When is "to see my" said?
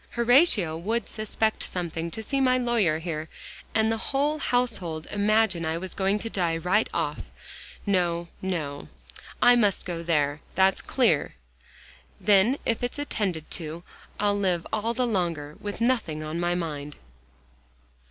2.09-2.57